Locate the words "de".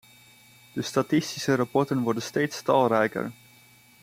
0.73-0.81